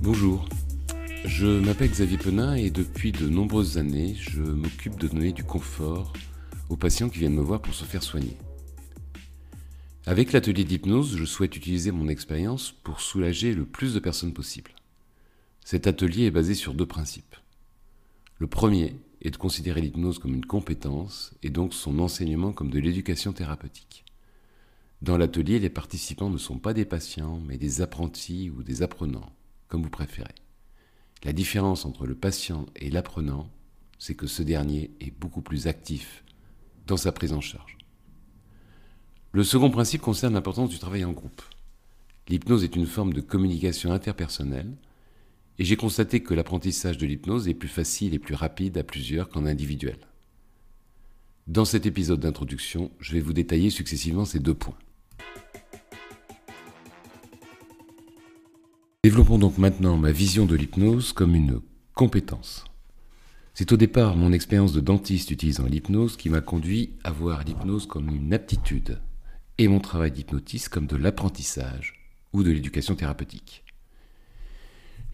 [0.00, 0.48] Bonjour,
[1.24, 6.12] je m'appelle Xavier Penin et depuis de nombreuses années, je m'occupe de donner du confort
[6.68, 8.36] aux patients qui viennent me voir pour se faire soigner.
[10.06, 14.70] Avec l'atelier d'hypnose, je souhaite utiliser mon expérience pour soulager le plus de personnes possible.
[15.64, 17.34] Cet atelier est basé sur deux principes.
[18.38, 22.78] Le premier est de considérer l'hypnose comme une compétence et donc son enseignement comme de
[22.78, 24.04] l'éducation thérapeutique.
[25.02, 29.32] Dans l'atelier, les participants ne sont pas des patients, mais des apprentis ou des apprenants,
[29.68, 30.34] comme vous préférez.
[31.24, 33.50] La différence entre le patient et l'apprenant,
[33.98, 36.22] c'est que ce dernier est beaucoup plus actif
[36.86, 37.78] dans sa prise en charge.
[39.32, 41.42] Le second principe concerne l'importance du travail en groupe.
[42.28, 44.72] L'hypnose est une forme de communication interpersonnelle
[45.58, 49.28] et j'ai constaté que l'apprentissage de l'hypnose est plus facile et plus rapide à plusieurs
[49.28, 49.98] qu'en individuel.
[51.46, 54.78] Dans cet épisode d'introduction, je vais vous détailler successivement ces deux points.
[59.04, 61.60] Développons donc maintenant ma vision de l'hypnose comme une
[61.92, 62.64] compétence.
[63.52, 67.86] C'est au départ mon expérience de dentiste utilisant l'hypnose qui m'a conduit à voir l'hypnose
[67.86, 68.98] comme une aptitude
[69.58, 73.64] et mon travail d'hypnotiste comme de l'apprentissage ou de l'éducation thérapeutique.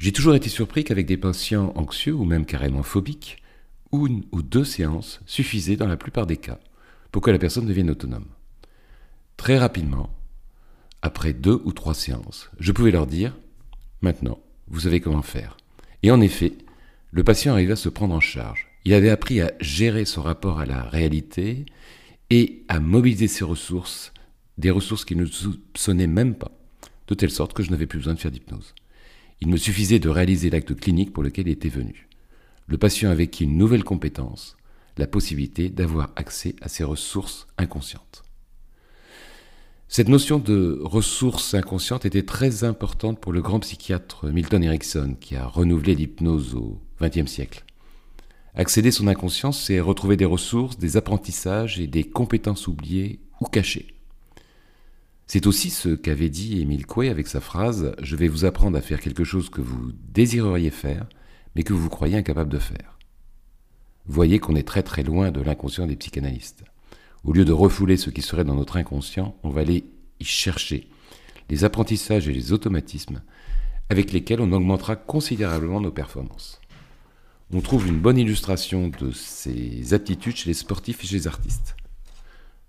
[0.00, 3.42] J'ai toujours été surpris qu'avec des patients anxieux ou même carrément phobiques,
[3.92, 6.58] une ou deux séances suffisaient dans la plupart des cas
[7.12, 8.24] pour que la personne devienne autonome.
[9.36, 10.08] Très rapidement,
[11.02, 13.36] après deux ou trois séances, je pouvais leur dire
[14.00, 15.58] Maintenant, vous savez comment faire.
[16.02, 16.54] Et en effet,
[17.10, 18.68] le patient arrivait à se prendre en charge.
[18.86, 21.66] Il avait appris à gérer son rapport à la réalité
[22.30, 24.14] et à mobiliser ses ressources
[24.56, 26.52] des ressources qu'il ne soupçonnait même pas,
[27.06, 28.74] de telle sorte que je n'avais plus besoin de faire d'hypnose.
[29.40, 32.08] Il me suffisait de réaliser l'acte clinique pour lequel il était venu.
[32.66, 34.56] Le patient avait une nouvelle compétence,
[34.98, 38.22] la possibilité d'avoir accès à ses ressources inconscientes.
[39.88, 45.34] Cette notion de ressources inconscientes était très importante pour le grand psychiatre Milton Erickson, qui
[45.34, 47.64] a renouvelé l'hypnose au XXe siècle.
[48.54, 53.94] Accéder son inconscience, c'est retrouver des ressources, des apprentissages et des compétences oubliées ou cachées.
[55.32, 58.80] C'est aussi ce qu'avait dit Émile Coué avec sa phrase Je vais vous apprendre à
[58.80, 61.06] faire quelque chose que vous désireriez faire,
[61.54, 62.98] mais que vous croyez incapable de faire.
[64.06, 66.64] Voyez qu'on est très très loin de l'inconscient des psychanalystes.
[67.22, 69.84] Au lieu de refouler ce qui serait dans notre inconscient, on va aller
[70.18, 70.88] y chercher
[71.48, 73.22] les apprentissages et les automatismes
[73.88, 76.60] avec lesquels on augmentera considérablement nos performances.
[77.52, 81.76] On trouve une bonne illustration de ces aptitudes chez les sportifs et chez les artistes.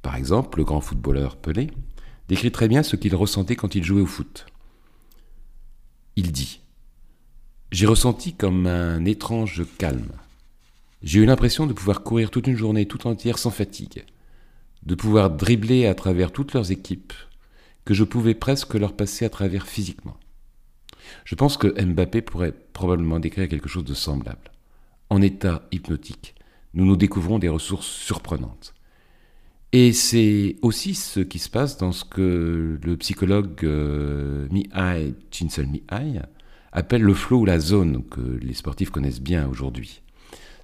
[0.00, 1.68] Par exemple, le grand footballeur Pelé
[2.28, 4.46] décrit très bien ce qu'il ressentait quand il jouait au foot.
[6.16, 6.60] Il dit
[7.72, 10.12] J'ai ressenti comme un étrange calme.
[11.02, 14.04] J'ai eu l'impression de pouvoir courir toute une journée tout entière sans fatigue,
[14.82, 17.12] de pouvoir dribbler à travers toutes leurs équipes,
[17.84, 20.16] que je pouvais presque leur passer à travers physiquement.
[21.24, 24.50] Je pense que Mbappé pourrait probablement décrire quelque chose de semblable.
[25.08, 26.34] En état hypnotique,
[26.74, 28.75] nous nous découvrons des ressources surprenantes.
[29.72, 36.20] Et c'est aussi ce qui se passe dans ce que le psychologue euh, Mihai Csikszentmihalyi
[36.72, 40.02] appelle le flow ou la zone que les sportifs connaissent bien aujourd'hui.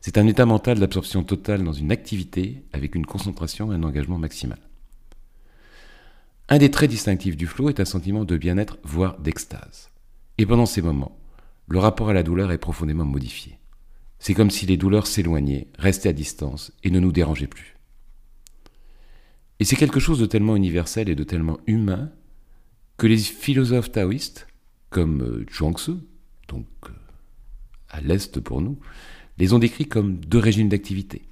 [0.00, 4.18] C'est un état mental d'absorption totale dans une activité avec une concentration et un engagement
[4.18, 4.58] maximal.
[6.48, 9.90] Un des traits distinctifs du flow est un sentiment de bien-être, voire d'extase.
[10.38, 11.16] Et pendant ces moments,
[11.68, 13.58] le rapport à la douleur est profondément modifié.
[14.18, 17.71] C'est comme si les douleurs s'éloignaient, restaient à distance et ne nous dérangeaient plus.
[19.62, 22.10] Et c'est quelque chose de tellement universel et de tellement humain
[22.96, 24.48] que les philosophes taoïstes,
[24.90, 25.92] comme euh, Chuang-Tzu,
[26.48, 26.92] donc euh,
[27.88, 28.80] à l'Est pour nous,
[29.38, 31.22] les ont décrits comme deux régimes d'activité.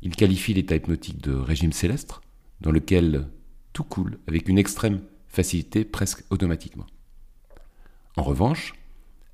[0.00, 2.20] Ils qualifient l'état hypnotique de régime céleste,
[2.60, 3.26] dans lequel
[3.72, 6.86] tout coule avec une extrême facilité presque automatiquement.
[8.16, 8.74] En revanche,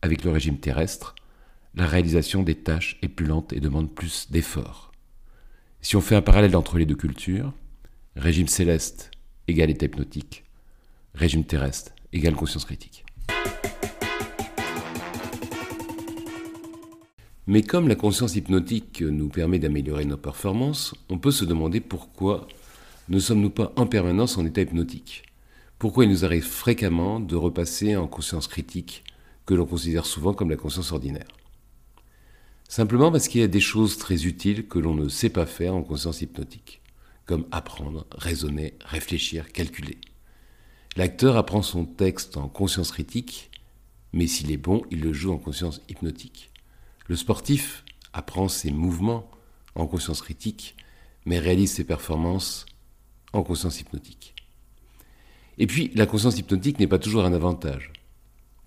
[0.01, 1.15] avec le régime terrestre,
[1.75, 4.91] la réalisation des tâches est plus lente et demande plus d'efforts.
[5.83, 7.53] Si on fait un parallèle entre les deux cultures,
[8.19, 9.13] Régime céleste
[9.47, 10.43] égale état hypnotique.
[11.15, 13.05] Régime terrestre égale conscience critique.
[17.47, 22.49] Mais comme la conscience hypnotique nous permet d'améliorer nos performances, on peut se demander pourquoi
[23.09, 25.23] ne sommes-nous pas en permanence en état hypnotique?
[25.79, 29.05] Pourquoi il nous arrive fréquemment de repasser en conscience critique,
[29.47, 31.29] que l'on considère souvent comme la conscience ordinaire?
[32.69, 35.77] Simplement parce qu'il y a des choses très utiles que l'on ne sait pas faire
[35.77, 36.83] en conscience hypnotique
[37.29, 39.99] comme apprendre, raisonner, réfléchir, calculer.
[40.97, 43.51] L'acteur apprend son texte en conscience critique,
[44.15, 46.51] mais s'il est bon, il le joue en conscience hypnotique.
[47.07, 47.85] Le sportif
[48.15, 49.31] apprend ses mouvements
[49.75, 50.75] en conscience critique,
[51.27, 52.65] mais réalise ses performances
[53.35, 54.35] en conscience hypnotique.
[55.59, 57.93] Et puis, la conscience hypnotique n'est pas toujours un avantage,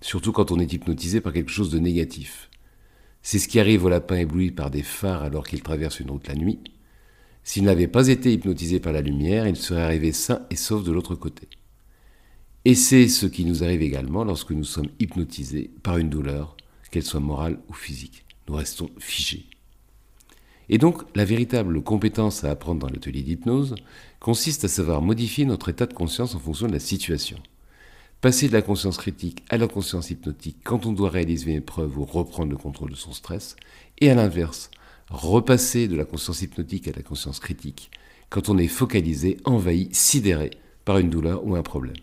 [0.00, 2.48] surtout quand on est hypnotisé par quelque chose de négatif.
[3.22, 6.28] C'est ce qui arrive au lapin ébloui par des phares alors qu'il traverse une route
[6.28, 6.60] la nuit.
[7.44, 10.92] S'il n'avait pas été hypnotisé par la lumière, il serait arrivé sain et sauf de
[10.92, 11.48] l'autre côté.
[12.64, 16.56] Et c'est ce qui nous arrive également lorsque nous sommes hypnotisés par une douleur,
[16.90, 18.24] qu'elle soit morale ou physique.
[18.48, 19.46] Nous restons figés.
[20.68, 23.74] Et donc, la véritable compétence à apprendre dans l'atelier d'hypnose
[24.20, 27.38] consiste à savoir modifier notre état de conscience en fonction de la situation.
[28.20, 31.98] Passer de la conscience critique à la conscience hypnotique quand on doit réaliser une épreuve
[31.98, 33.56] ou reprendre le contrôle de son stress,
[34.00, 34.70] et à l'inverse,
[35.12, 37.90] repasser de la conscience hypnotique à la conscience critique
[38.30, 40.50] quand on est focalisé, envahi, sidéré
[40.86, 41.96] par une douleur ou un problème.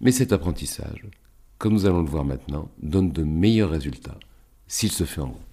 [0.00, 1.04] Mais cet apprentissage,
[1.58, 4.18] comme nous allons le voir maintenant, donne de meilleurs résultats
[4.68, 5.46] s'il se fait en groupe.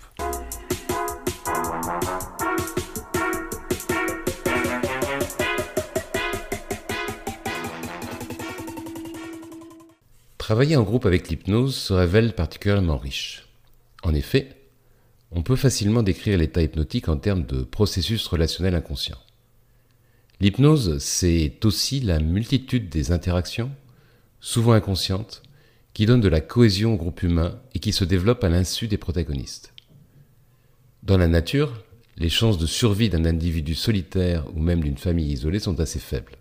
[10.37, 13.49] Travailler en groupe avec l'hypnose se révèle particulièrement riche.
[14.03, 14.55] En effet,
[15.31, 19.17] on peut facilement décrire l'état hypnotique en termes de processus relationnel inconscient.
[20.39, 23.71] L'hypnose, c'est aussi la multitude des interactions,
[24.39, 25.41] souvent inconscientes,
[25.93, 28.97] qui donnent de la cohésion au groupe humain et qui se développent à l'insu des
[28.97, 29.73] protagonistes.
[31.01, 31.83] Dans la nature,
[32.17, 36.37] les chances de survie d'un individu solitaire ou même d'une famille isolée sont assez faibles.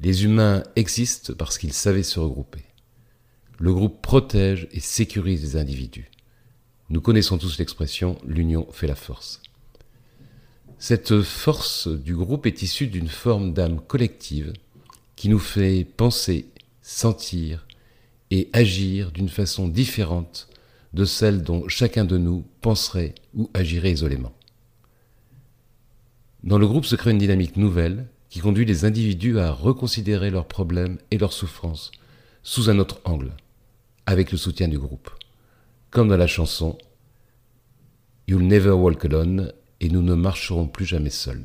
[0.00, 2.64] Les humains existent parce qu'ils savaient se regrouper.
[3.58, 6.10] Le groupe protège et sécurise les individus.
[6.94, 9.42] Nous connaissons tous l'expression l'union fait la force.
[10.78, 14.52] Cette force du groupe est issue d'une forme d'âme collective
[15.16, 16.46] qui nous fait penser,
[16.82, 17.66] sentir
[18.30, 20.48] et agir d'une façon différente
[20.92, 24.32] de celle dont chacun de nous penserait ou agirait isolément.
[26.44, 30.46] Dans le groupe se crée une dynamique nouvelle qui conduit les individus à reconsidérer leurs
[30.46, 31.90] problèmes et leurs souffrances
[32.44, 33.32] sous un autre angle
[34.06, 35.10] avec le soutien du groupe.
[35.94, 36.76] Comme dans la chanson
[38.26, 41.44] You'll never walk alone et nous ne marcherons plus jamais seuls.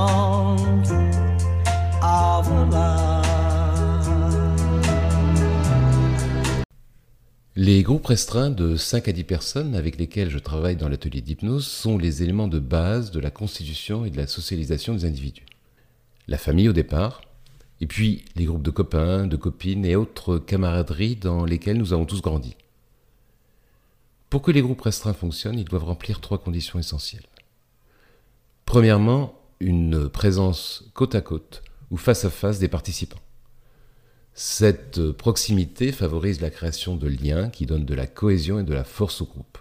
[7.63, 11.67] Les groupes restreints de 5 à 10 personnes avec lesquels je travaille dans l'atelier d'hypnose
[11.67, 15.45] sont les éléments de base de la constitution et de la socialisation des individus.
[16.27, 17.21] La famille au départ,
[17.79, 22.05] et puis les groupes de copains, de copines et autres camaraderies dans lesquelles nous avons
[22.05, 22.55] tous grandi.
[24.31, 27.27] Pour que les groupes restreints fonctionnent, ils doivent remplir trois conditions essentielles.
[28.65, 33.21] Premièrement, une présence côte à côte ou face à face des participants.
[34.33, 38.83] Cette proximité favorise la création de liens qui donnent de la cohésion et de la
[38.83, 39.57] force au groupe.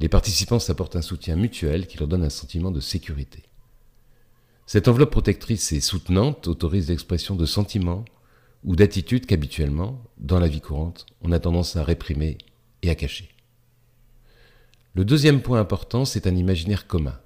[0.00, 3.44] Les participants s'apportent un soutien mutuel qui leur donne un sentiment de sécurité.
[4.66, 8.04] Cette enveloppe protectrice et soutenante autorise l'expression de sentiments
[8.64, 12.38] ou d'attitudes qu'habituellement, dans la vie courante, on a tendance à réprimer
[12.82, 13.28] et à cacher.
[14.94, 17.18] Le deuxième point important, c'est un imaginaire commun.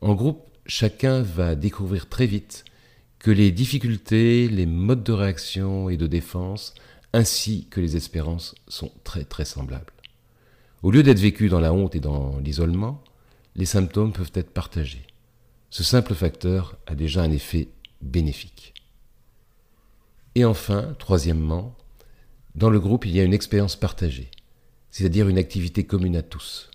[0.00, 2.64] En groupe, chacun va découvrir très vite
[3.20, 6.74] que les difficultés, les modes de réaction et de défense,
[7.12, 9.92] ainsi que les espérances sont très très semblables.
[10.82, 13.04] Au lieu d'être vécu dans la honte et dans l'isolement,
[13.56, 15.06] les symptômes peuvent être partagés.
[15.68, 17.68] Ce simple facteur a déjà un effet
[18.00, 18.72] bénéfique.
[20.34, 21.76] Et enfin, troisièmement,
[22.54, 24.30] dans le groupe, il y a une expérience partagée,
[24.90, 26.70] c'est-à-dire une activité commune à tous.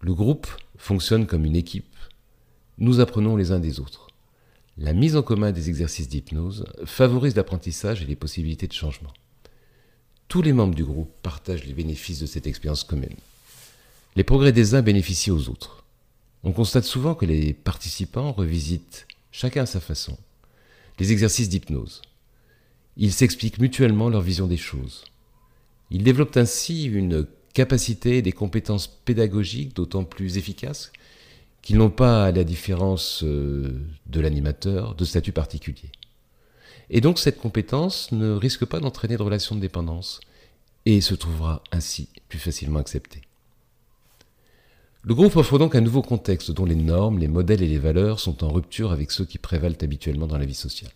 [0.00, 0.46] Le groupe
[0.76, 1.96] fonctionne comme une équipe.
[2.78, 4.05] Nous apprenons les uns des autres.
[4.78, 9.12] La mise en commun des exercices d'hypnose favorise l'apprentissage et les possibilités de changement.
[10.28, 13.16] Tous les membres du groupe partagent les bénéfices de cette expérience commune.
[14.16, 15.84] Les progrès des uns bénéficient aux autres.
[16.44, 20.18] On constate souvent que les participants revisitent, chacun à sa façon,
[20.98, 22.02] les exercices d'hypnose.
[22.98, 25.04] Ils s'expliquent mutuellement leur vision des choses.
[25.90, 30.92] Ils développent ainsi une capacité et des compétences pédagogiques d'autant plus efficaces
[31.66, 35.90] qu'ils n'ont pas, à la différence euh, de l'animateur, de statut particulier.
[36.90, 40.20] Et donc cette compétence ne risque pas d'entraîner de relations de dépendance
[40.84, 43.22] et se trouvera ainsi plus facilement acceptée.
[45.02, 48.20] Le groupe offre donc un nouveau contexte dont les normes, les modèles et les valeurs
[48.20, 50.92] sont en rupture avec ceux qui prévalent habituellement dans la vie sociale.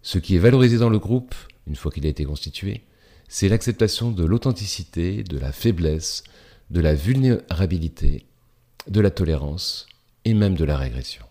[0.00, 1.34] Ce qui est valorisé dans le groupe,
[1.66, 2.82] une fois qu'il a été constitué,
[3.26, 6.22] c'est l'acceptation de l'authenticité, de la faiblesse,
[6.70, 8.26] de la vulnérabilité,
[8.88, 9.86] de la tolérance
[10.24, 11.24] et même de la régression.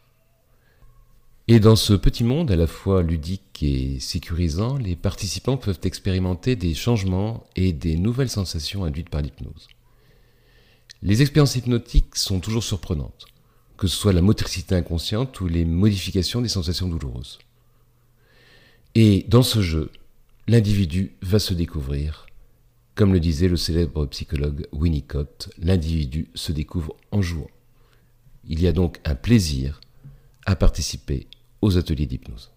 [1.47, 6.55] Et dans ce petit monde à la fois ludique et sécurisant, les participants peuvent expérimenter
[6.55, 9.67] des changements et des nouvelles sensations induites par l'hypnose.
[11.03, 13.25] Les expériences hypnotiques sont toujours surprenantes,
[13.77, 17.39] que ce soit la motricité inconsciente ou les modifications des sensations douloureuses.
[18.93, 19.91] Et dans ce jeu,
[20.47, 22.27] l'individu va se découvrir.
[23.01, 27.49] Comme le disait le célèbre psychologue Winnicott, l'individu se découvre en jouant.
[28.43, 29.81] Il y a donc un plaisir
[30.45, 31.25] à participer
[31.63, 32.51] aux ateliers d'hypnose.